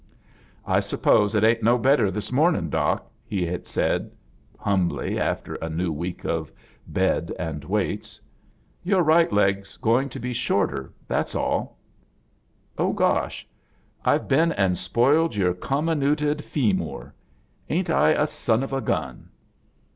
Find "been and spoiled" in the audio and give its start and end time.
14.27-15.35